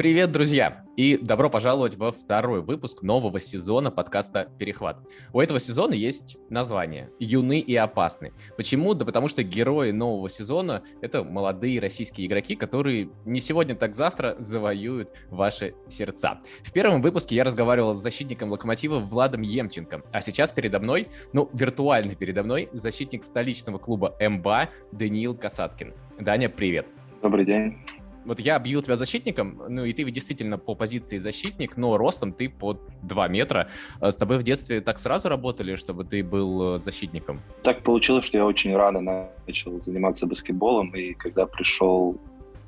[0.00, 0.82] Привет, друзья!
[0.96, 5.06] И добро пожаловать во второй выпуск нового сезона подкаста «Перехват».
[5.34, 8.32] У этого сезона есть название «Юны и опасны».
[8.56, 8.94] Почему?
[8.94, 14.36] Да потому что герои нового сезона— это молодые российские игроки, которые не сегодня, так завтра
[14.38, 16.40] завоюют ваши сердца.
[16.62, 21.50] В первом выпуске я разговаривал с защитником «Локомотива» Владом Емченко, а сейчас передо мной, ну,
[21.52, 25.92] виртуально передо мной, защитник столичного клуба МБА Даниил Касаткин.
[26.18, 26.86] Даня, привет!
[27.20, 27.76] Добрый день
[28.24, 32.48] вот я объявил тебя защитником, ну и ты действительно по позиции защитник, но ростом ты
[32.48, 33.68] под 2 метра.
[34.00, 37.40] А с тобой в детстве так сразу работали, чтобы ты был э, защитником?
[37.62, 42.20] Так получилось, что я очень рано начал заниматься баскетболом, и когда пришел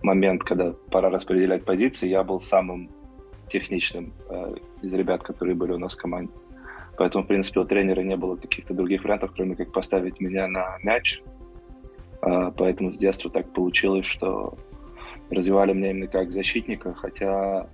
[0.03, 2.91] момент, когда пора распределять позиции, я был самым
[3.49, 6.33] техничным э, из ребят, которые были у нас в команде.
[6.97, 10.79] Поэтому, в принципе, у тренера не было каких-то других вариантов, кроме как поставить меня на
[10.83, 11.23] мяч.
[12.23, 14.57] Э, поэтому с детства так получилось, что
[15.33, 17.69] развивали меня именно как защитника, хотя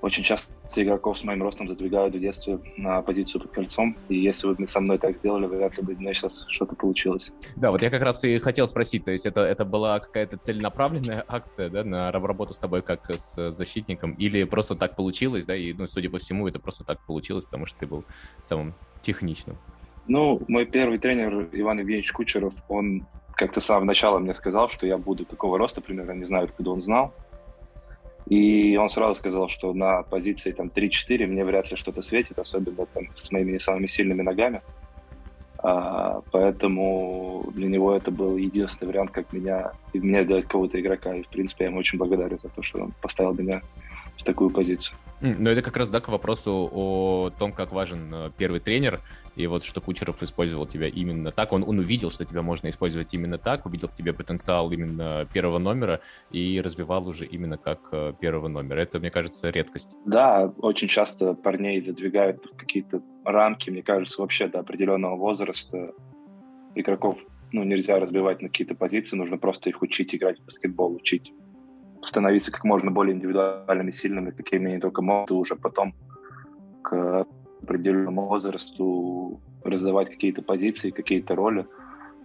[0.00, 4.52] очень часто игроков с моим ростом задвигают в детстве на позицию под кольцом, и если
[4.52, 7.32] бы со мной так сделали, вряд ли бы у меня сейчас что-то получилось.
[7.56, 11.24] Да, вот я как раз и хотел спросить, то есть это, это была какая-то целенаправленная
[11.28, 15.72] акция, да, на работу с тобой как с защитником, или просто так получилось, да, и,
[15.72, 18.04] ну, судя по всему, это просто так получилось, потому что ты был
[18.42, 19.56] самым техничным?
[20.06, 23.06] Ну, мой первый тренер Иван Евгеньевич Кучеров, он
[23.38, 26.70] как-то с самого начала мне сказал, что я буду такого роста примерно, не знаю, откуда
[26.70, 27.14] он знал.
[28.26, 32.84] И он сразу сказал, что на позиции там 3-4 мне вряд ли что-то светит, особенно
[32.86, 34.60] там с моими самыми сильными ногами.
[35.58, 41.14] А, поэтому для него это был единственный вариант, как меня, меня сделать кого-то игрока.
[41.14, 43.62] И, в принципе, я ему очень благодарен за то, что он поставил меня
[44.18, 44.96] в такую позицию.
[45.20, 49.00] Ну, это как раз, да, к вопросу о том, как важен э, первый тренер,
[49.34, 53.12] и вот что Кучеров использовал тебя именно так, он, он увидел, что тебя можно использовать
[53.14, 58.12] именно так, увидел в тебе потенциал именно первого номера и развивал уже именно как э,
[58.20, 58.80] первого номера.
[58.80, 59.96] Это, мне кажется, редкость.
[60.06, 65.94] Да, очень часто парней задвигают какие-то рамки, мне кажется, вообще до определенного возраста
[66.76, 71.32] игроков ну, нельзя разбивать на какие-то позиции, нужно просто их учить играть в баскетбол, учить
[72.02, 75.94] становиться как можно более индивидуальными, сильными, какими они только могут, и уже потом
[76.82, 77.26] к
[77.62, 81.66] определенному возрасту раздавать какие-то позиции, какие-то роли,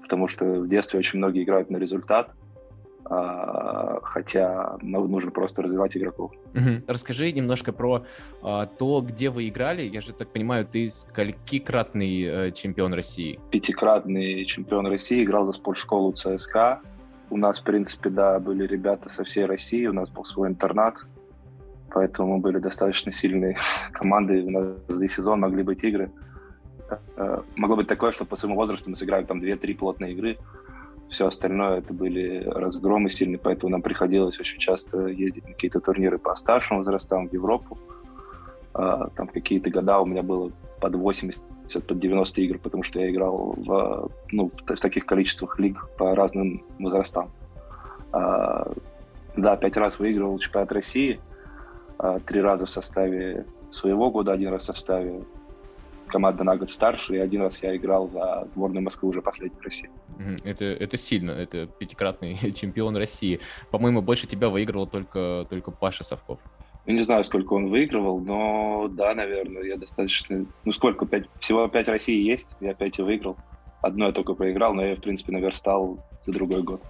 [0.01, 2.31] потому что в детстве очень многие играют на результат,
[3.05, 6.31] а, хотя нужно просто развивать игроков.
[6.53, 6.83] Угу.
[6.87, 8.05] Расскажи немножко про
[8.41, 9.81] а, то, где вы играли.
[9.81, 13.39] Я же так понимаю, ты сколькикратный э, чемпион России?
[13.51, 16.81] Пятикратный чемпион России, играл за спортшколу ЦСКА.
[17.29, 21.05] У нас, в принципе, да, были ребята со всей России, у нас был свой интернат,
[21.91, 23.57] поэтому мы были достаточно сильной
[23.91, 24.43] командой.
[24.43, 26.11] У нас за сезон могли быть игры.
[27.17, 30.37] Э, могло быть такое, что по своему возрасту мы сыграли там 2-3 плотные игры.
[31.09, 36.17] Все остальное это были разгромы сильные, поэтому нам приходилось очень часто ездить на какие-то турниры
[36.17, 37.77] по старшим возрастам в Европу.
[38.73, 40.51] Э, там какие-то года у меня было
[40.81, 41.39] под 80,
[41.79, 46.63] под 90 игр, потому что я играл в, ну, в таких количествах лиг по разным
[46.79, 47.31] возрастам.
[48.13, 48.73] Э,
[49.35, 51.19] да, пять раз выигрывал чемпионат России–
[52.03, 55.23] а, три раза в составе своего года, один раз в составе
[56.07, 59.63] команды на год старше, и один раз я играл за сборную Москвы уже последний в
[59.63, 59.89] России.
[60.43, 63.39] Это, это сильно, это пятикратный чемпион России.
[63.71, 66.39] По-моему, больше тебя выигрывал только, только Паша Совков.
[66.85, 70.45] Я не знаю, сколько он выигрывал, но да, наверное, я достаточно...
[70.65, 71.25] Ну сколько, пять...
[71.39, 73.37] всего пять России есть, я пять и выиграл.
[73.81, 76.81] Одно я только проиграл, но я, в принципе, наверстал за другой год.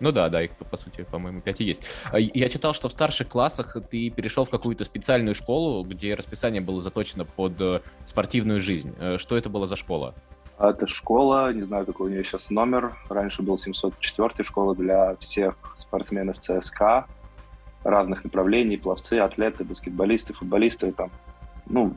[0.00, 1.82] Ну да, да, их по сути, по-моему, 5 и есть.
[2.12, 6.60] А, я читал, что в старших классах ты перешел в какую-то специальную школу, где расписание
[6.60, 8.94] было заточено под э, спортивную жизнь.
[8.98, 10.14] Э, что это была за школа?
[10.58, 12.96] Это школа, не знаю, какой у нее сейчас номер.
[13.08, 17.06] Раньше был 704 школа для всех спортсменов ЦСКА
[17.84, 20.92] разных направлений, пловцы, атлеты, баскетболисты, футболисты.
[20.92, 21.10] Там,
[21.68, 21.94] ну,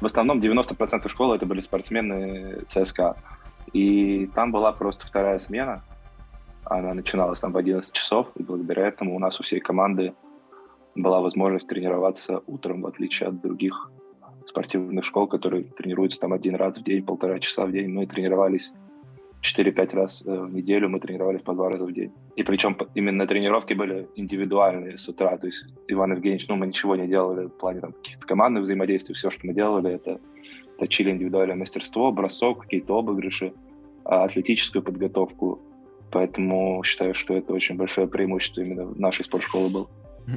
[0.00, 3.16] в основном 90% школы это были спортсмены ЦСКА.
[3.72, 5.82] И там была просто вторая смена–
[6.68, 10.14] она начиналась там в 11 часов, и благодаря этому у нас у всей команды
[10.94, 13.90] была возможность тренироваться утром, в отличие от других
[14.48, 17.88] спортивных школ, которые тренируются там один раз в день, полтора часа в день.
[17.88, 18.72] Мы тренировались
[19.46, 22.12] 4-5 раз э, в неделю, мы тренировались по два раза в день.
[22.36, 25.36] И причем именно тренировки были индивидуальные с утра.
[25.38, 29.14] То есть Иван Евгеньевич, ну, мы ничего не делали в плане там, каких-то командных взаимодействий.
[29.14, 30.20] Все, что мы делали, это
[30.78, 33.52] точили индивидуальное мастерство, бросок, какие-то обыгрыши,
[34.04, 35.60] а, атлетическую подготовку,
[36.10, 39.88] Поэтому считаю, что это очень большое преимущество именно нашей спортшколы было.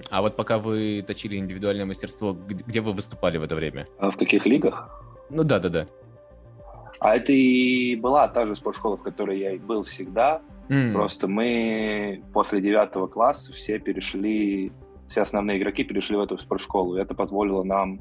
[0.09, 3.87] А вот пока вы точили индивидуальное мастерство, где вы выступали в это время?
[3.97, 5.03] А в каких лигах?
[5.29, 5.87] Ну да, да, да.
[6.99, 10.41] А это и была та же спортшкола, в которой я и был всегда.
[10.69, 10.93] Mm.
[10.93, 14.71] Просто мы после девятого класса все перешли
[15.09, 16.97] все основные игроки перешли в эту спортшколу.
[16.97, 17.99] И это позволило нам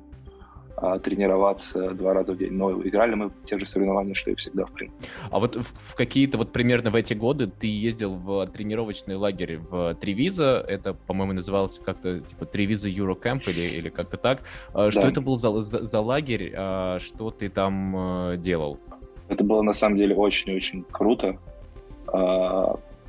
[0.77, 2.53] а, тренироваться два раза в день.
[2.53, 5.09] Но играли мы в те же соревнования, что и всегда, в принципе.
[5.31, 9.57] А вот в, в какие-то вот примерно в эти годы ты ездил в тренировочный лагерь
[9.57, 14.43] в Тревиза, это, по-моему, называлось как-то типа Тревиза Eurocamp или, или как-то так.
[14.75, 15.09] А, что да.
[15.09, 16.53] это был за, за, за лагерь?
[16.57, 18.79] А, что ты там делал?
[19.29, 21.39] Это было на самом деле очень-очень круто.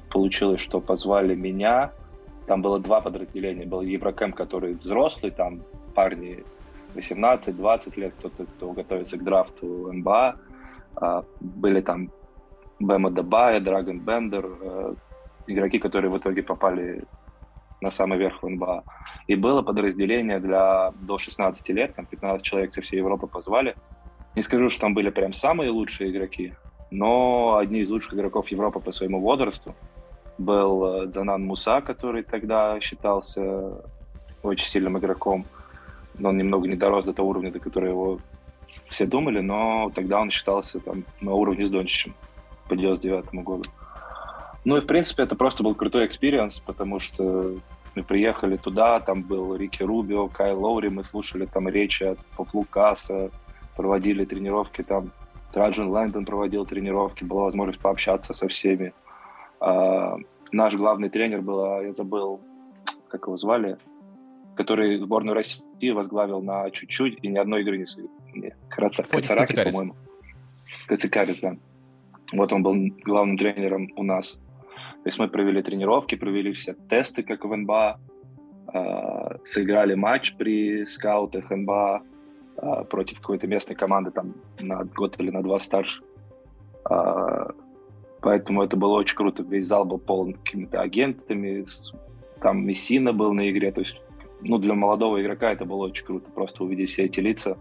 [0.10, 1.92] Получилось, что позвали меня.
[2.48, 3.66] Там было два подразделения.
[3.66, 5.62] Был Еврокэмп, который взрослый, там
[5.96, 6.44] парни
[6.96, 10.36] 18-20 лет, кто-то, кто готовится к драфту НБА.
[10.96, 12.12] А, были там
[12.80, 14.96] Бэма Дабая, Драгон Бендер, э,
[15.48, 17.04] игроки, которые в итоге попали
[17.82, 18.84] на самый верх в НБА.
[19.28, 23.76] И было подразделение для до 16 лет, там 15 человек со всей Европы позвали.
[24.36, 26.54] Не скажу, что там были прям самые лучшие игроки,
[26.92, 29.76] но одни из лучших игроков Европы по своему возрасту
[30.38, 33.82] был э, Занан Муса, который тогда считался
[34.42, 35.46] очень сильным игроком
[36.20, 38.20] но он немного не дорос до того уровня, до которого его
[38.90, 42.14] все думали, но тогда он считался там на уровне с Дончичем
[42.68, 43.64] по 99 году.
[44.66, 47.56] Ну и, в принципе, это просто был крутой experience, потому что
[47.96, 53.32] мы приехали туда, там был Рики Рубио, Кайл Лоури, мы слушали там речи от Пофлукаса,
[53.80, 55.12] проводили тренировки там,
[55.54, 58.92] Трэджан Лэнгдон проводил тренировки, была возможность пообщаться со всеми.
[59.62, 60.18] А,
[60.52, 62.42] наш главный тренер был, а, я забыл,
[63.08, 63.78] как его звали,
[64.58, 68.12] который сборную России возглавил на чуть-чуть и ни одной игры не сыграл.
[69.48, 69.96] Кацаракис, по-моему.
[70.88, 71.56] Кацикарис, да.
[72.34, 72.76] Вот он был
[73.06, 74.34] главным тренером у нас.
[75.04, 77.98] То есть мы провели тренировки, провели все тесты, как в НБА,
[78.74, 82.02] э, сыграли матч при скаутах НБА
[82.62, 86.02] э, против какой-то местной команды там на год или на два старше.
[86.90, 87.48] Э,
[88.22, 89.44] поэтому это было очень круто.
[89.44, 91.66] Весь зал был полон какими-то агентами,
[92.42, 94.02] там Мессина был на игре, то есть
[94.42, 97.58] ну, для молодого игрока это было очень круто, просто увидеть все эти лица,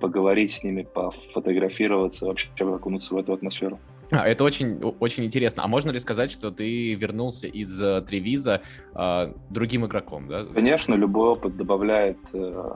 [0.00, 3.78] поговорить с ними, пофотографироваться, вообще окунуться в эту атмосферу.
[4.10, 5.62] А, это очень, очень интересно.
[5.64, 8.60] А можно ли сказать, что ты вернулся из э, Тревиза
[8.92, 10.44] э, другим игроком, да?
[10.52, 12.72] Конечно, любой опыт добавляет э,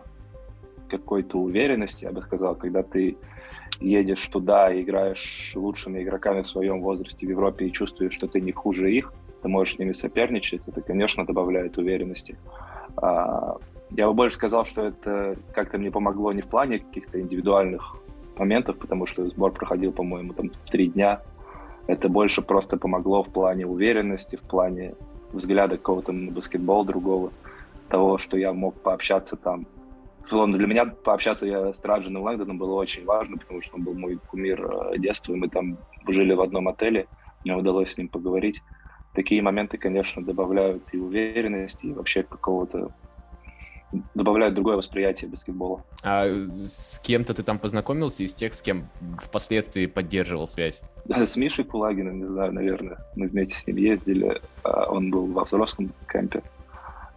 [0.99, 3.17] какой-то уверенности, я бы сказал, когда ты
[3.81, 8.41] едешь туда и играешь лучшими игроками в своем возрасте в Европе и чувствуешь, что ты
[8.41, 9.13] не хуже их,
[9.43, 12.39] ты можешь с ними соперничать, это, конечно, добавляет уверенности.
[12.97, 13.57] А,
[13.91, 17.97] я бы больше сказал, что это как-то мне помогло не в плане каких-то индивидуальных
[18.39, 21.21] моментов, потому что сбор проходил, по-моему, там три дня.
[21.87, 24.95] Это больше просто помогло в плане уверенности, в плане
[25.33, 27.31] взгляда какого-то на баскетбол другого,
[27.89, 29.67] того, что я мог пообщаться там.
[30.27, 33.95] Словно для меня пообщаться я с Траджином Лэнгдоном было очень важно, потому что он был
[33.95, 35.77] мой кумир э, детства, и мы там
[36.09, 37.07] жили в одном отеле,
[37.45, 38.63] мне удалось с ним поговорить
[39.15, 42.91] такие моменты, конечно, добавляют и уверенности, и вообще какого-то
[44.15, 45.85] добавляют другое восприятие баскетбола.
[46.03, 48.89] А с кем-то ты там познакомился из тех, с кем
[49.23, 50.83] впоследствии поддерживал связь?
[51.05, 52.99] Да, с Мишей Кулагиным, не знаю, наверное.
[53.15, 54.41] Мы вместе с ним ездили.
[54.65, 56.43] А, он был во взрослом кемпе.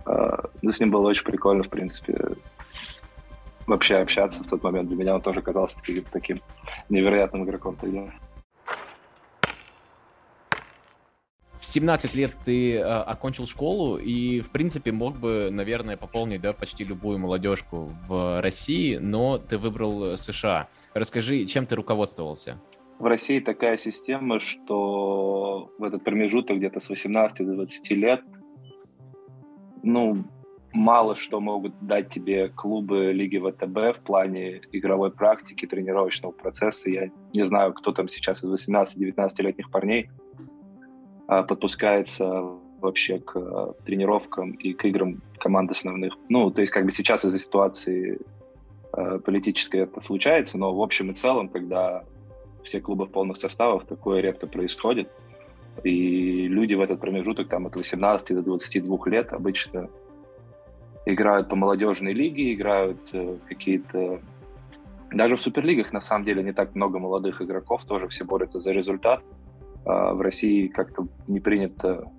[0.05, 2.15] А, ну, с ним было очень прикольно, в принципе,
[3.67, 4.87] вообще общаться в тот момент.
[4.87, 6.41] Для меня он тоже казался таким, таким
[6.89, 8.11] невероятным игроком тогда.
[11.77, 16.85] 17 лет ты э, окончил школу и, в принципе, мог бы, наверное, пополнить да, почти
[16.85, 20.69] любую молодежку в России, но ты выбрал э, США.
[20.93, 22.59] Расскажи, чем ты руководствовался?
[22.99, 28.21] В России такая система, что в этот промежуток где-то с 18 до 20 лет,
[29.83, 30.23] ну,
[30.73, 36.89] мало что могут дать тебе клубы Лиги ВТБ в плане игровой практики, тренировочного процесса.
[36.89, 40.09] Я не знаю, кто там сейчас из 18-19-летних парней
[41.27, 42.43] а, подпускается
[42.79, 46.13] вообще к а, тренировкам и к играм команд основных.
[46.29, 48.19] Ну, то есть как бы сейчас из-за ситуации
[48.93, 52.03] э, политической это случается, но в общем и целом, когда
[52.63, 55.09] все клубы в полных составах, такое редко происходит.
[55.83, 59.89] И люди в этот промежуток там от 18 до 22 лет обычно
[61.07, 64.19] играют по молодежной лиге, играют э, какие-то...
[65.11, 68.71] Даже в суперлигах на самом деле не так много молодых игроков, тоже все борются за
[68.71, 69.23] результат.
[69.85, 72.11] А, в России как-то не принято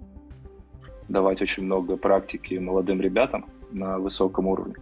[1.09, 4.75] давать очень много практики молодым ребятам на высоком уровне.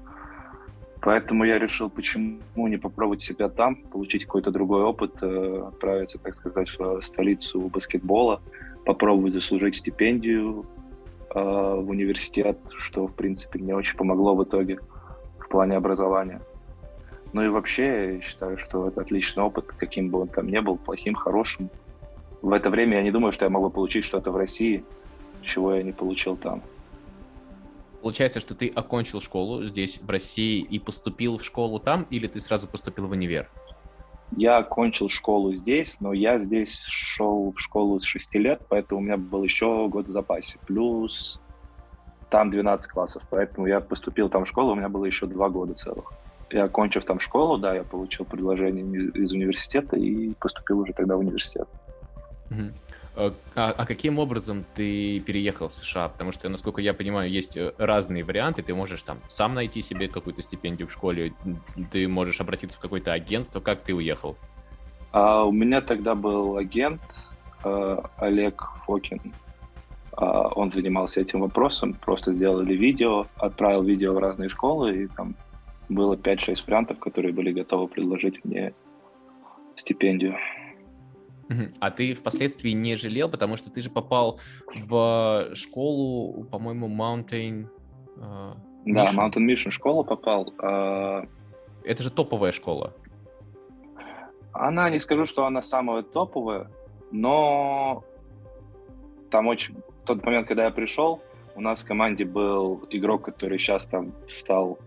[1.00, 6.34] Поэтому я решил, почему не попробовать себя там, получить какой-то другой опыт, э, отправиться, так
[6.34, 8.40] сказать, в столицу баскетбола,
[8.84, 10.64] попробовать заслужить стипендию
[11.34, 14.78] э, в университет, что, в принципе, мне очень помогло в итоге
[15.38, 16.40] в плане образования.
[17.32, 20.76] Ну и вообще, я считаю, что это отличный опыт, каким бы он там ни был,
[20.76, 21.70] плохим, хорошим
[22.42, 24.84] в это время я не думаю, что я могу получить что-то в России,
[25.42, 26.62] чего я не получил там.
[28.02, 32.40] Получается, что ты окончил школу здесь, в России, и поступил в школу там, или ты
[32.40, 33.50] сразу поступил в универ?
[34.32, 39.04] Я окончил школу здесь, но я здесь шел в школу с 6 лет, поэтому у
[39.04, 40.58] меня был еще год в запасе.
[40.66, 41.40] Плюс
[42.28, 45.74] там 12 классов, поэтому я поступил там в школу, у меня было еще два года
[45.74, 46.12] целых.
[46.50, 51.20] Я окончив там школу, да, я получил предложение из университета и поступил уже тогда в
[51.20, 51.68] университет.
[52.50, 52.72] Угу.
[53.16, 56.08] А, а каким образом ты переехал в США?
[56.10, 58.62] Потому что, насколько я понимаю, есть э, разные варианты.
[58.62, 61.32] Ты можешь там сам найти себе какую-то стипендию в школе,
[61.90, 63.60] ты можешь обратиться в какое-то агентство.
[63.60, 64.36] Как ты уехал?
[65.12, 67.00] А, у меня тогда был агент
[67.64, 69.32] э, Олег Фокин.
[70.12, 71.94] А, он занимался этим вопросом.
[71.94, 75.36] Просто сделали видео, отправил видео в разные школы, и там
[75.88, 78.74] было 5-6 вариантов, которые были готовы предложить мне
[79.76, 80.36] стипендию.
[81.78, 84.40] А ты впоследствии не жалел, потому что ты же попал
[84.74, 87.68] в школу, по-моему, Mountain...
[88.16, 90.52] Uh, да, Mountain Mission школа попал.
[90.58, 91.28] Uh...
[91.84, 92.94] Это же топовая школа.
[94.52, 96.70] Она, не скажу, что она самая топовая,
[97.12, 98.04] но
[99.30, 99.74] там очень...
[100.02, 101.20] В тот момент, когда я пришел,
[101.56, 104.78] у нас в команде был игрок, который сейчас там стал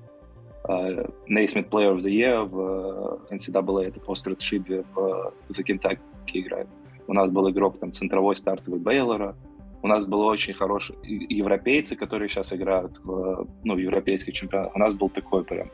[0.63, 6.67] uh, Naismith Player of the Year в NCAA, это по стратшибе в, в Kentucky играет.
[7.07, 9.35] У нас был игрок там центровой стартовый Бейлора.
[9.81, 14.75] У нас было очень хорошие европейцы, которые сейчас играют в, ну, в европейских чемпионатах.
[14.75, 15.71] У нас был такой прям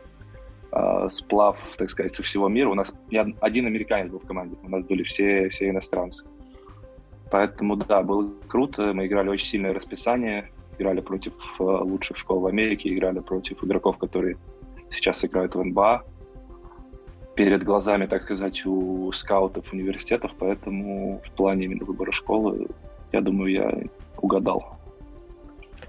[0.71, 2.69] э, сплав, так сказать, со всего мира.
[2.69, 6.23] У нас я, один американец был в команде, у нас были все, все иностранцы.
[7.31, 8.93] Поэтому, да, было круто.
[8.93, 13.97] Мы играли очень сильное расписание, играли против э, лучших школ в Америке, играли против игроков,
[13.97, 14.37] которые
[14.89, 16.05] сейчас играют в НБА
[17.35, 22.67] перед глазами, так сказать, у скаутов университетов, поэтому в плане именно выбора школы,
[23.11, 23.73] я думаю, я
[24.17, 24.77] угадал.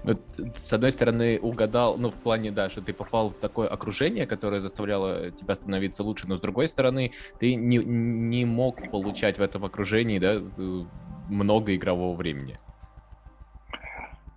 [0.03, 0.17] Ну,
[0.61, 4.61] с одной стороны, угадал, ну, в плане, да, что ты попал в такое окружение, которое
[4.61, 9.65] заставляло тебя становиться лучше, но с другой стороны, ты не, не мог получать в этом
[9.65, 10.83] окружении, да, э,
[11.29, 12.59] много игрового времени.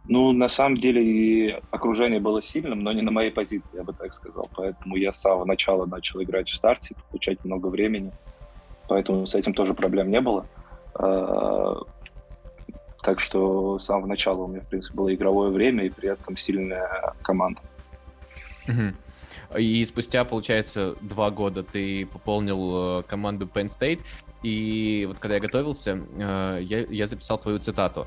[0.09, 3.93] Ну, на самом деле, и окружение было сильным, но не на моей позиции, я бы
[3.93, 4.49] так сказал.
[4.57, 8.11] Поэтому я с самого начала начал играть в старте, получать много времени.
[8.89, 10.47] Поэтому с этим тоже проблем не было.
[10.95, 11.77] А,
[13.03, 16.37] так что с самого начала у меня, в принципе, было игровое время и при этом
[16.37, 17.61] сильная команда.
[19.59, 24.01] И спустя, получается, два года ты пополнил э, команду Penn State.
[24.43, 28.07] И вот когда я готовился, э, я, я записал твою цитату.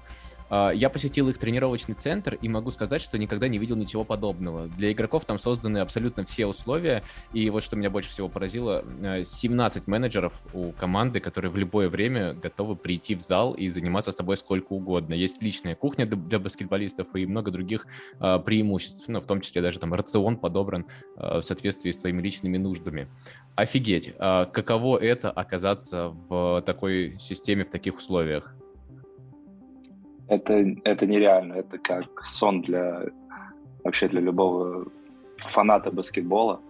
[0.55, 4.67] А, я посетил их тренировочный центр и могу сказать, что никогда не видел ничего подобного.
[4.67, 7.01] Для игроков там созданы абсолютно все условия.
[7.33, 8.85] И вот что меня больше всего поразило,
[9.23, 14.11] 17 э, менеджеров у команды, которые в любое время готовы прийти в зал и заниматься
[14.11, 15.15] с тобой сколько угодно.
[15.15, 17.87] Есть личная кухня для баскетболистов и много других
[18.19, 22.21] а, преимуществ, ну, в том числе даже там рацион подобран а, в соответствии с твоими
[22.21, 23.07] личными нуждами.
[23.55, 28.55] Офигеть, каково это оказаться в такой системе, в таких условиях?
[30.27, 31.53] Это, это нереально.
[31.53, 33.03] Это как сон для
[33.83, 34.85] вообще для любого
[35.37, 36.61] фаната баскетбола,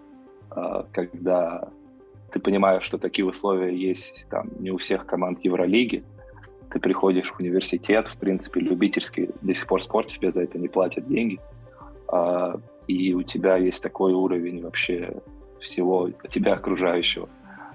[0.50, 1.70] а, когда
[2.32, 6.04] ты понимаешь, что такие условия есть там не у всех команд Евролиги.
[6.72, 10.68] Ты приходишь в университет, в принципе, любительский, до сих пор спорт тебе за это не
[10.68, 11.40] платят деньги.
[12.08, 15.14] А, и у тебя есть такой уровень вообще
[15.60, 17.30] всего тебя окружающего.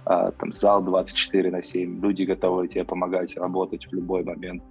[0.05, 4.63] А, там зал 24 на 7, люди готовы тебе помогать работать в любой момент.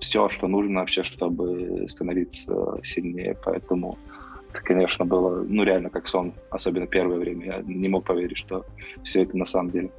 [0.00, 3.36] Все, что нужно вообще, чтобы становиться сильнее.
[3.44, 3.98] Поэтому
[4.52, 7.46] это, конечно, было, ну, реально как сон, особенно первое время.
[7.46, 8.64] Я не мог поверить, что
[9.02, 9.90] все это на самом деле.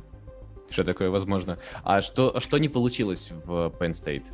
[0.69, 1.57] Что такое возможно.
[1.83, 4.25] А что, что не получилось в Penn State?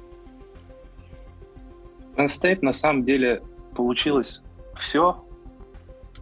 [2.15, 3.41] Penn State на самом деле
[3.75, 4.41] получилось
[4.77, 5.23] все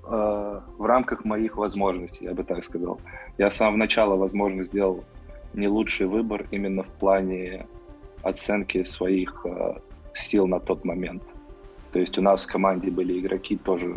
[0.04, 3.00] э, в рамках моих возможностей, я бы так сказал.
[3.38, 5.04] Я с самого начала, возможно, сделал
[5.54, 7.68] не лучший выбор именно в плане
[8.28, 9.76] оценки своих э,
[10.14, 11.24] сил на тот момент.
[11.92, 13.96] То есть у нас в команде были игроки тоже,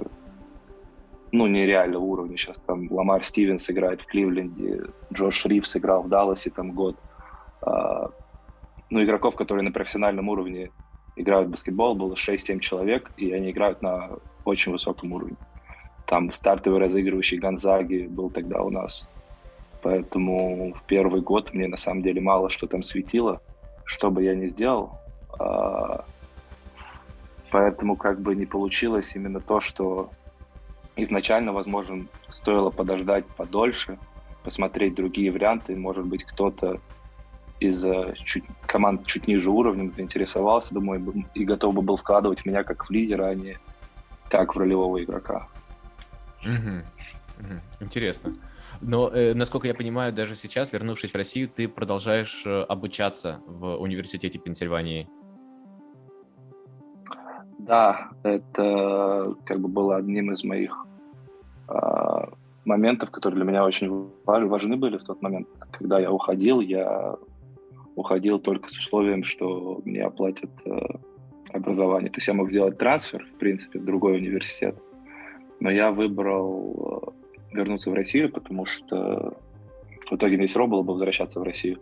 [1.33, 2.37] ну, нереального уровня.
[2.37, 6.97] Сейчас там Ламар Стивенс играет в Кливленде, Джош Ривс играл в Далласе там год.
[7.63, 8.11] А,
[8.91, 10.71] ну, игроков, которые на профессиональном уровне
[11.17, 14.11] играют в баскетбол, было 6-7 человек, и они играют на
[14.45, 15.37] очень высоком уровне.
[16.07, 19.09] Там стартовый разыгрывающий Гонзаги был тогда у нас.
[19.83, 23.41] Поэтому в первый год мне на самом деле мало что там светило
[23.91, 25.01] что бы я ни сделал.
[25.39, 26.05] А,
[27.51, 30.11] поэтому как бы не получилось именно то, что
[30.95, 33.99] изначально, возможно, стоило подождать подольше,
[34.45, 35.75] посмотреть другие варианты.
[35.75, 36.81] Может быть, кто-то
[37.59, 42.47] из э, чуть, команд чуть ниже уровня заинтересовался, думаю, и готов бы был вкладывать в
[42.47, 43.59] меня как в лидера, а не
[44.29, 45.49] как в ролевого игрока.
[46.43, 46.85] Угу.
[47.41, 47.61] Угу.
[47.81, 48.35] Интересно.
[48.83, 53.77] Но, э, насколько я понимаю, даже сейчас, вернувшись в Россию, ты продолжаешь э, обучаться в
[53.77, 55.09] университете Пенсильвании.
[57.59, 60.87] Да, это как бы было одним из моих
[61.69, 61.75] э,
[62.65, 65.47] моментов, которые для меня очень важны были в тот момент.
[65.71, 67.17] Когда я уходил, я
[67.97, 70.71] уходил только с условием, что мне оплатят э,
[71.53, 72.11] образование.
[72.11, 74.77] То есть я мог сделать трансфер, в принципе, в другой университет,
[75.61, 77.20] но я выбрал э,
[77.53, 79.35] вернуться в Россию, потому что
[80.11, 81.79] в итоге мне все было бы возвращаться в Россию.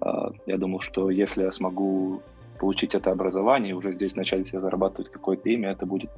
[0.00, 2.22] Э, я думал, что если я смогу
[2.58, 6.10] получить это образование и уже здесь начать себе зарабатывать какое-то имя, это будет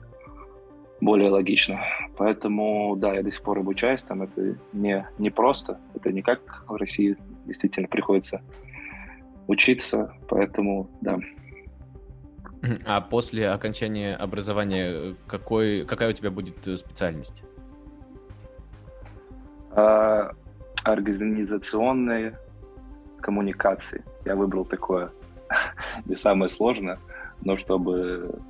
[1.01, 1.81] более логично.
[2.17, 6.65] Поэтому, да, я до сих пор обучаюсь, там это не, не просто, это не как
[6.67, 7.17] в России
[7.47, 8.43] действительно приходится
[9.47, 11.19] учиться, поэтому, да.
[12.85, 17.43] А после окончания образования какой, какая у тебя будет э, специальность?
[19.73, 20.33] А,
[20.85, 22.39] организационные
[23.21, 24.05] коммуникации.
[24.25, 25.11] Я выбрал такое.
[26.07, 26.99] Не самое сложное,
[27.43, 28.41] но чтобы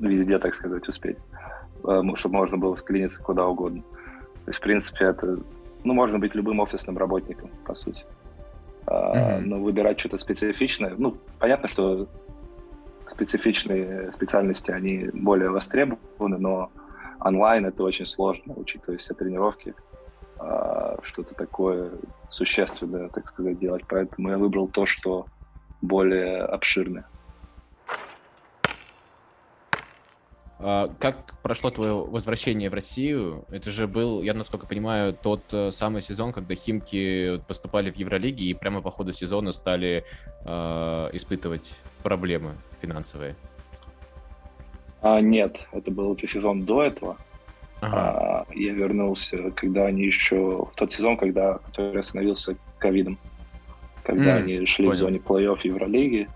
[0.00, 1.18] везде, так сказать, успеть.
[1.84, 3.82] Э, чтобы можно было вклиниться куда угодно.
[4.44, 5.38] То есть, в принципе, это,
[5.84, 8.04] ну, можно быть любым офисным работником, по сути.
[8.86, 9.40] Mm-hmm.
[9.40, 12.08] Но выбирать что-то специфичное, ну, понятно, что
[13.06, 16.70] специфичные специальности, они более востребованы, но
[17.20, 19.87] онлайн это очень сложно, учитывая все тренировки, а,
[21.02, 21.92] что-то такое
[22.30, 23.82] существенное, так сказать, делать.
[23.88, 25.26] Поэтому я выбрал то, что
[25.80, 27.06] более обширное.
[30.60, 33.44] А, как прошло твое возвращение в Россию?
[33.48, 38.46] Это же был, я насколько понимаю, тот э, самый сезон, когда Химки выступали в Евролиге
[38.46, 40.04] и прямо по ходу сезона стали
[40.44, 40.50] э,
[41.12, 41.70] испытывать
[42.02, 43.36] проблемы финансовые.
[45.00, 47.16] А, нет, это был сезон до этого.
[47.80, 47.96] Ага.
[47.96, 53.18] А, я вернулся, когда они еще в тот сезон, когда который остановился ковидом,
[54.02, 54.96] когда mm, они шли понял.
[54.96, 56.28] в зоне плей-офф Евролиги.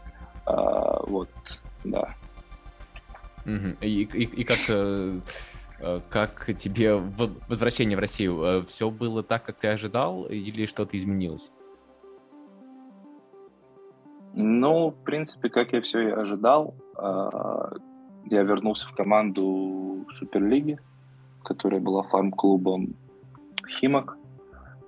[0.47, 1.29] А, вот,
[1.85, 2.15] да.
[3.45, 5.19] И, и, и как, э,
[5.81, 6.95] э, как тебе
[7.49, 8.43] возвращение в Россию?
[8.43, 11.51] Э, Все было так, как ты ожидал, или что-то изменилось?
[14.35, 16.75] Ну, в принципе, как я все и ожидал.
[16.97, 17.73] А,
[18.27, 20.79] я вернулся в команду Суперлиги,
[21.43, 22.95] которая была фарм-клубом
[23.69, 24.17] Химок.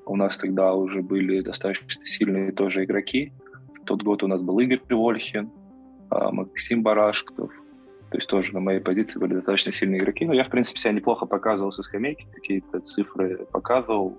[0.06, 3.32] У нас тогда уже были достаточно сильные тоже игроки.
[3.80, 5.50] В тот год у нас был Игорь Вольхин,
[6.10, 7.50] а, Максим Барашков,
[8.10, 10.24] то есть тоже на моей позиции были достаточно сильные игроки.
[10.24, 14.18] Но я, в принципе, себя неплохо показывал со скамейки, какие-то цифры показывал.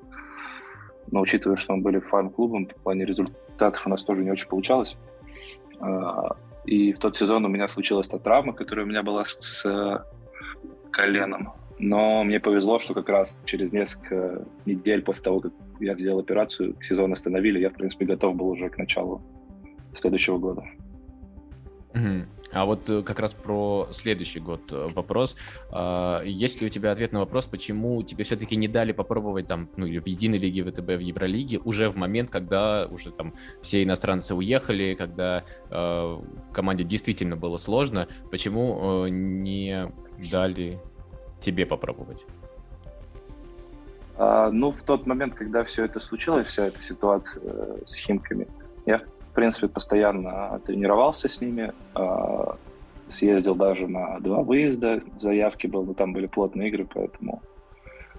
[1.12, 4.98] Но учитывая, что мы были фарм-клубом, в плане результатов у нас тоже не очень получалось.
[5.80, 10.04] А, и в тот сезон у меня случилась та травма, которая у меня была с
[10.92, 11.54] коленом.
[11.78, 16.76] Но мне повезло, что как раз через несколько недель после того, как я сделал операцию,
[16.82, 19.22] сезон остановили, я, в принципе, готов был уже к началу
[20.00, 20.64] следующего года.
[21.94, 22.26] Угу.
[22.52, 25.36] А вот э, как раз про следующий год э, вопрос.
[25.72, 29.70] А, есть ли у тебя ответ на вопрос, почему тебе все-таки не дали попробовать там,
[29.76, 34.36] ну, в единой лиге ВТБ, в Евролиге, уже в момент, когда уже там все иностранцы
[34.36, 36.22] уехали, когда э,
[36.54, 39.92] команде действительно было сложно, почему не
[40.32, 40.80] дали
[41.40, 42.26] тебе попробовать?
[44.18, 48.48] А, ну, в тот момент, когда все это случилось, вся эта ситуация э, с Химками,
[48.86, 49.02] я
[49.36, 52.56] в принципе, постоянно тренировался с ними, а,
[53.08, 57.42] съездил даже на два выезда, заявки был, но там были плотные игры, поэтому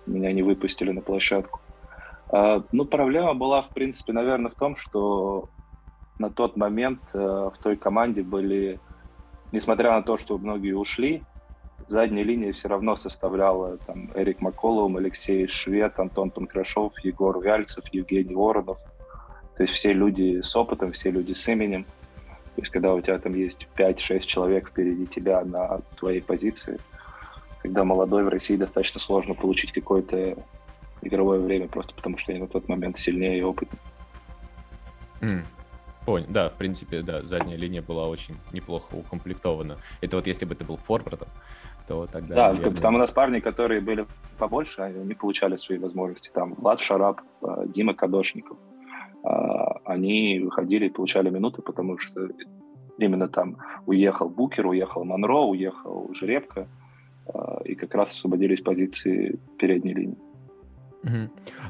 [0.05, 1.61] меня не выпустили на площадку.
[2.29, 5.48] А, ну, проблема была, в принципе, наверное, в том, что
[6.18, 8.79] на тот момент э, в той команде были,
[9.52, 11.22] несмотря на то, что многие ушли,
[11.88, 18.35] задняя линия все равно составляла там Эрик Маколовым, Алексей Швед, Антон Панкрашов, Егор Вяльцев, Евгений
[18.35, 18.79] Воронов–
[19.57, 21.85] то есть все люди с опытом, все люди с именем.
[21.85, 26.79] То есть когда у тебя там есть 5-6 человек впереди тебя на твоей позиции,
[27.62, 30.37] когда молодой в России достаточно сложно получить какое-то
[31.03, 33.81] игровое время, просто потому что они на тот момент сильнее и опытнее.
[35.20, 35.42] Mm.
[36.05, 39.79] Понял, да, в принципе, да, задняя линия была очень неплохо укомплектована.
[40.01, 41.29] Это вот если бы ты был форвардом,
[41.87, 42.35] то тогда...
[42.35, 42.81] Да, наверное...
[42.81, 44.07] там у нас парни, которые были
[44.38, 46.31] побольше, они получали свои возможности.
[46.33, 48.57] Там Влад Шарап, э, Дима Кадошников,
[49.22, 52.29] а, они выходили и получали минуты, потому что
[52.99, 56.68] именно там уехал Букер, уехал Монро, уехал Жеребко,
[57.27, 60.18] а, и как раз освободились позиции передней линии.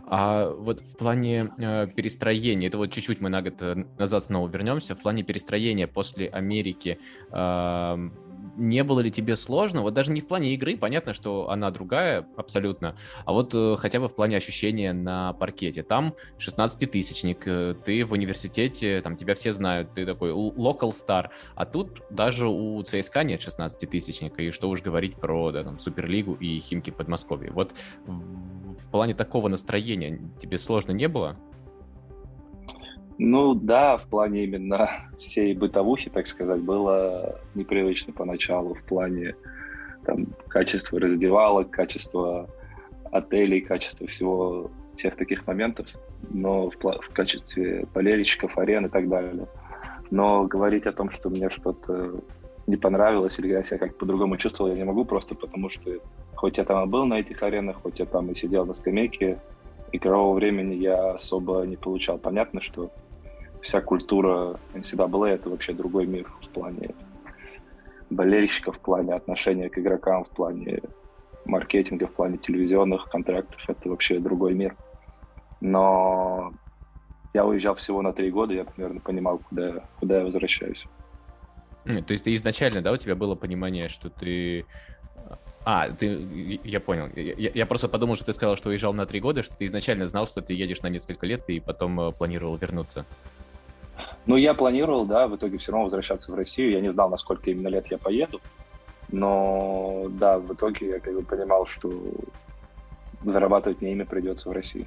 [0.06, 4.48] А вот в плане э, перестроения, это вот чуть-чуть мы на год э, назад снова
[4.48, 6.98] вернемся, в плане перестроения после Америки,
[7.30, 8.10] э,
[8.56, 12.26] не было ли тебе сложно, вот даже не в плане игры, понятно, что она другая
[12.36, 15.82] абсолютно, а вот э, хотя бы в плане ощущения на паркете.
[15.82, 21.66] Там 16-тысячник, э, ты в университете, там тебя все знают, ты такой local star, а
[21.66, 26.60] тут даже у ЦСКА нет 16-тысячника, и что уж говорить про да, там, Суперлигу и
[26.60, 27.52] Химки Подмосковья.
[27.52, 27.74] Вот
[28.06, 31.36] в, в плане такого настроения тебе сложно не было?
[33.18, 39.34] Ну да, в плане именно всей бытовухи, так сказать, было непривычно поначалу в плане
[40.04, 42.48] там, качества раздевалок, качества
[43.10, 45.88] отелей, качества всего всех таких моментов,
[46.30, 49.46] но в, в качестве болельщиков, арен и так далее.
[50.10, 52.20] Но говорить о том, что мне что-то
[52.66, 55.90] не понравилось или я себя как-то по-другому чувствовал, я не могу просто потому, что
[56.34, 59.38] хоть я там и был на этих аренах, хоть я там и сидел на скамейке,
[59.92, 62.18] игрового времени я особо не получал.
[62.18, 62.90] Понятно, что
[63.62, 66.90] вся культура NCAA— это вообще другой мир в плане
[68.10, 70.80] болельщиков, в плане отношения к игрокам, в плане
[71.44, 73.60] маркетинга, в плане телевизионных контрактов.
[73.68, 74.76] Это вообще другой мир.
[75.60, 76.52] Но
[77.34, 80.86] я уезжал всего на три года, я примерно понимал, куда, куда я возвращаюсь.
[81.84, 84.66] То есть ты изначально, да, у тебя было понимание, что ты...
[85.64, 87.08] А, ты, я понял.
[87.16, 90.06] Я, я просто подумал, что ты сказал, что уезжал на три года, что ты изначально
[90.06, 93.04] знал, что ты едешь на несколько лет и потом э, планировал вернуться.
[94.26, 96.72] Ну, я планировал, да, в итоге все равно возвращаться в Россию.
[96.72, 98.40] Я не знал, на сколько именно лет я поеду.
[99.08, 101.92] Но, да, в итоге я как бы понимал, что
[103.24, 104.86] зарабатывать мне имя придется в России.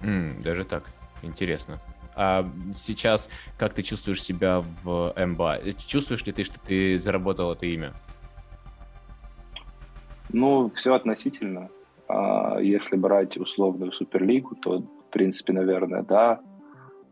[0.00, 0.84] Mm, даже так.
[1.22, 1.78] Интересно.
[2.14, 5.60] А сейчас как ты чувствуешь себя в МБА?
[5.86, 7.92] Чувствуешь ли ты, что ты заработал это имя?
[10.30, 11.68] Ну, все относительно.
[12.08, 16.40] А если брать условную Суперлигу, то, в принципе, наверное, да.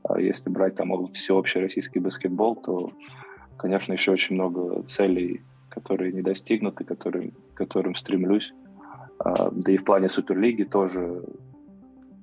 [0.03, 2.93] А если брать там всеобщий российский баскетбол, то,
[3.57, 8.53] конечно, еще очень много целей, которые не достигнуты, которым, которым стремлюсь.
[9.19, 11.25] А, да и в плане Суперлиги тоже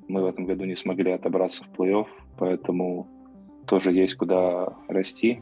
[0.08, 3.08] мы в этом году не смогли отобраться в плей-офф, поэтому
[3.66, 5.42] тоже есть куда расти.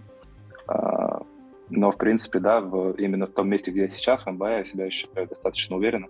[0.67, 1.21] А,
[1.69, 4.63] но, в принципе, да, в, именно в том месте, где я сейчас, в МБА, я
[4.63, 6.08] себя ощущаю достаточно уверенно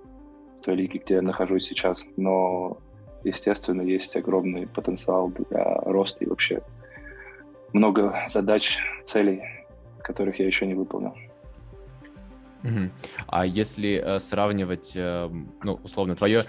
[0.59, 2.05] в той лиге, где я нахожусь сейчас.
[2.17, 2.77] Но
[3.25, 6.61] естественно, есть огромный потенциал для роста и вообще
[7.73, 9.41] много задач, целей,
[10.01, 11.13] которых я еще не выполнил.
[13.27, 15.29] А если э, сравнивать, э,
[15.63, 16.45] ну, условно, твое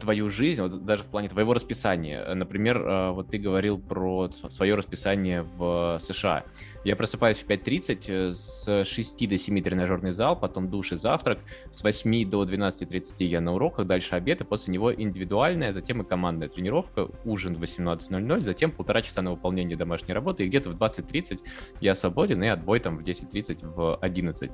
[0.00, 2.34] твою жизнь, вот даже в плане твоего расписания.
[2.34, 6.44] Например, э, вот ты говорил про свое расписание в США.
[6.84, 11.40] Я просыпаюсь в 5.30, э, с 6 до 7 тренажерный зал, потом душ и завтрак,
[11.70, 16.04] с 8 до 12.30 я на уроках, дальше обед, и после него индивидуальная, затем и
[16.04, 20.74] командная тренировка, ужин в 18.00, затем полтора часа на выполнение домашней работы, и где-то в
[20.74, 21.40] 20.30
[21.80, 24.50] я свободен, и отбой там в 10.30, в 11.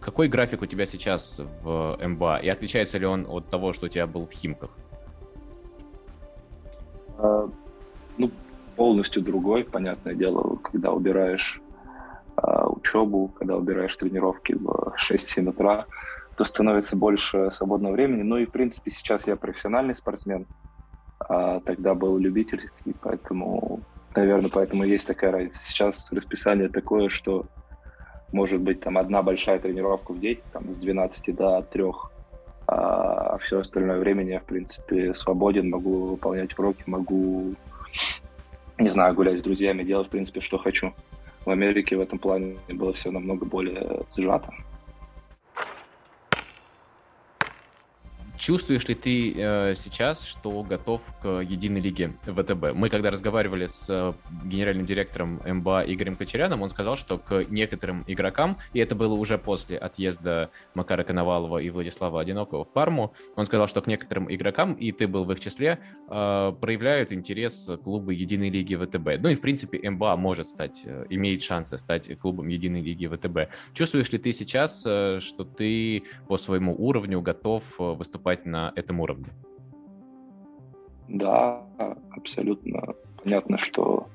[0.00, 3.86] Какой график у тебя сейчас в МБА, и отличается ли он от того, того, что
[3.86, 4.70] у тебя был в Химках?
[7.18, 7.48] А,
[8.18, 8.30] ну,
[8.76, 11.60] полностью другой, понятное дело, когда убираешь
[12.36, 15.86] а, учебу, когда убираешь тренировки в 6-7 утра,
[16.36, 18.22] то становится больше свободного времени.
[18.22, 20.46] Ну и, в принципе, сейчас я профессиональный спортсмен,
[21.18, 23.80] а тогда был любительский, поэтому,
[24.16, 25.62] наверное, поэтому есть такая разница.
[25.62, 27.44] Сейчас расписание такое, что
[28.32, 31.84] может быть там одна большая тренировка в день, там с 12 до 3
[32.72, 37.54] а все остальное время я, в принципе, свободен, могу выполнять уроки, могу,
[38.78, 40.92] не знаю, гулять с друзьями, делать, в принципе, что хочу.
[41.44, 44.52] В Америке в этом плане было все намного более сжато.
[48.40, 52.72] Чувствуешь ли ты э, сейчас, что готов к единой лиге ВТБ?
[52.72, 54.14] Мы когда разговаривали с э,
[54.46, 59.36] генеральным директором МБА Игорем Кочеряном, он сказал, что к некоторым игрокам, и это было уже
[59.36, 64.72] после отъезда Макара Коновалова и Владислава Одинокого в Парму, он сказал, что к некоторым игрокам,
[64.72, 69.20] и ты был в их числе, э, проявляют интерес клубы единой лиги ВТБ.
[69.22, 73.52] Ну и в принципе МБА может стать, э, имеет шансы стать клубом единой лиги ВТБ.
[73.74, 78.72] Чувствуешь ли ты сейчас, э, что ты по своему уровню готов э, выступать выступать на
[78.76, 79.26] этом уровне?
[81.08, 81.62] Да,
[82.10, 84.06] абсолютно понятно, что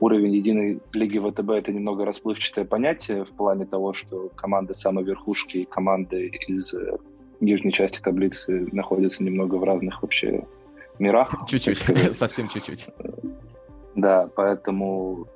[0.00, 5.58] уровень единой лиги ВТБ это немного расплывчатое понятие в плане того, что команды самой верхушки
[5.58, 6.98] и команды из э,
[7.40, 10.44] нижней части таблицы находятся немного в разных вообще
[10.98, 11.34] мирах.
[11.48, 12.88] Чуть-чуть, совсем чуть-чуть.
[13.96, 15.26] Да, поэтому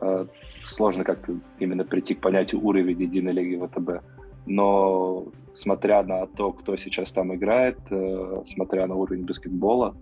[0.00, 0.26] э,
[0.66, 6.76] сложно как-то именно прийти к понятию уровень единой лиги ВТБ но смотря на то, кто
[6.76, 9.96] сейчас там играет, э, смотря на уровень баскетбола,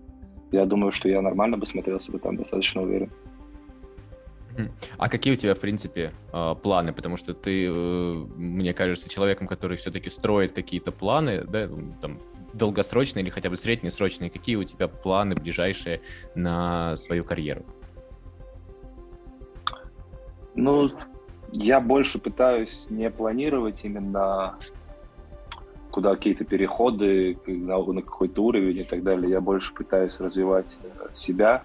[0.51, 3.11] я думаю, что я нормально бы смотрелся бы там достаточно уверен.
[4.97, 6.93] А какие у тебя, в принципе, а, планы?
[6.93, 7.71] Потому что ты, э,
[8.35, 11.69] мне кажется, человеком, который все-таки строит какие-то планы, да,
[12.01, 12.19] там,
[12.53, 14.29] долгосрочные или хотя бы среднесрочные.
[14.29, 16.01] Какие у тебя планы ближайшие
[16.33, 17.65] на свою карьеру?
[20.55, 20.87] Ну,
[21.51, 24.55] я больше пытаюсь не планировать именно
[25.91, 29.31] куда какие-то переходы на, на какой-то уровень и так далее.
[29.31, 31.63] Я больше пытаюсь развивать э, себя,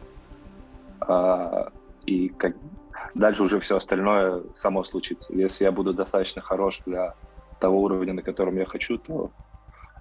[1.01, 1.71] а,
[2.07, 2.57] и как
[3.15, 5.35] дальше уже все остальное само случится.
[5.35, 7.15] Если я буду достаточно хорош для
[7.61, 9.31] того уровня, на котором я хочу, то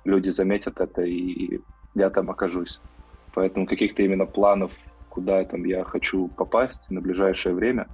[0.05, 1.59] люди заметят это, и
[1.95, 2.79] я там окажусь.
[3.33, 4.77] Поэтому каких-то именно планов,
[5.09, 7.87] куда там я хочу попасть на ближайшее время,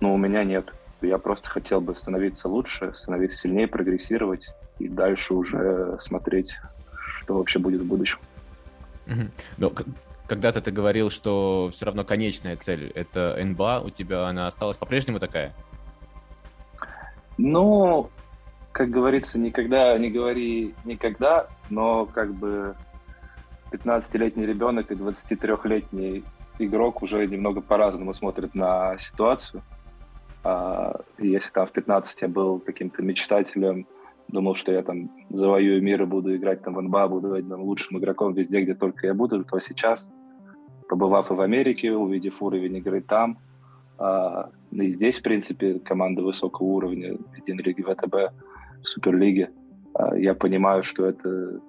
[0.00, 0.72] ну, у меня нет.
[1.00, 6.58] Я просто хотел бы становиться лучше, становиться сильнее, прогрессировать и дальше уже смотреть,
[6.98, 8.18] что вообще будет в будущем.
[9.56, 9.72] Но
[10.26, 13.80] когда-то ты говорил, что все равно конечная цель— это НБА.
[13.84, 15.54] У тебя она осталась по-прежнему такая?
[17.38, 18.10] Ну,
[18.72, 22.74] как говорится, никогда не говори никогда, но как бы
[23.70, 26.24] 15-летний ребенок и 23-летний
[26.58, 29.62] игрок уже немного по-разному смотрят на ситуацию.
[30.48, 33.86] А, если там в 15 я был каким-то мечтателем,
[34.28, 37.98] думал, что я там завоюю мир и буду играть там в НБА, буду там, лучшим
[37.98, 40.10] игроком везде, где только я буду, то сейчас,
[40.88, 43.36] побывав и в Америке, увидев уровень игры там,
[43.98, 48.14] а, и здесь, в принципе, команда высокого уровня, в Единлиге ВТБ,
[48.82, 49.50] в Суперлиге,
[49.92, 51.60] а, я понимаю, что это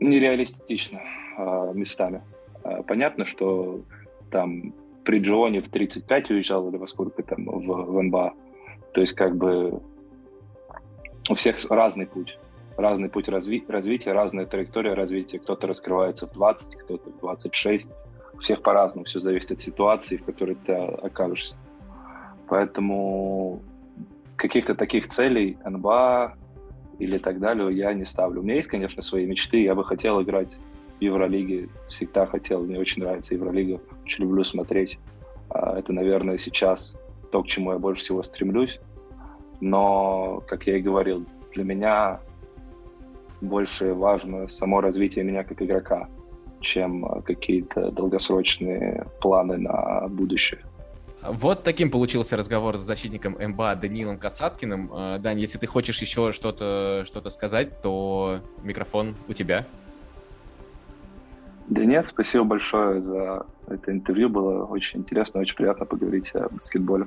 [0.00, 1.00] нереалистично
[1.36, 2.22] а, местами.
[2.62, 3.82] А, понятно, что
[4.30, 4.72] там
[5.04, 8.32] при Джоне в 35 уезжал или во сколько там в, в НБА.
[8.92, 9.82] То есть как бы
[11.28, 12.38] у всех разный путь.
[12.76, 15.38] Разный путь разви- развития, разная траектория развития.
[15.38, 17.90] Кто-то раскрывается в 20, кто-то в 26.
[18.34, 19.04] У всех по-разному.
[19.04, 21.56] Все зависит от ситуации, в которой ты окажешься.
[22.48, 23.60] Поэтому
[24.36, 26.34] каких-то таких целей НБА
[26.98, 28.40] или так далее я не ставлю.
[28.40, 29.62] У меня есть, конечно, свои мечты.
[29.62, 30.58] Я бы хотел играть
[30.98, 31.68] в Евролиге.
[31.88, 32.62] Всегда хотел.
[32.62, 33.80] Мне очень нравится Евролига.
[34.04, 34.98] Очень люблю смотреть.
[35.50, 36.94] А, это, наверное, сейчас
[37.30, 38.80] то, к чему я больше всего стремлюсь.
[39.60, 42.20] Но, как я и говорил, для меня
[43.40, 46.08] больше важно само развитие меня как игрока,
[46.60, 50.60] чем а, какие-то долгосрочные планы на будущее.
[51.26, 54.90] Вот таким получился разговор с защитником МБА Данилом Касаткиным.
[54.92, 59.66] А, Дань, если ты хочешь еще что-то что сказать, то микрофон у тебя.
[61.68, 64.28] Да нет, спасибо большое за это интервью.
[64.28, 67.06] Было очень интересно, очень приятно поговорить о баскетболе.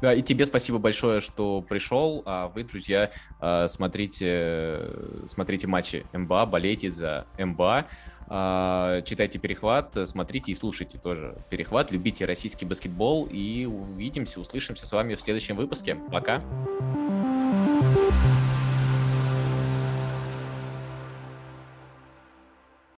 [0.00, 2.22] Да, и тебе спасибо большое, что пришел.
[2.26, 3.10] А вы, друзья,
[3.40, 4.90] а, смотрите,
[5.24, 7.86] смотрите матчи МБА, болейте за МБА.
[8.26, 14.92] А, читайте перехват, смотрите и слушайте тоже перехват, любите российский баскетбол и увидимся, услышимся с
[14.92, 15.96] вами в следующем выпуске.
[16.10, 16.42] Пока!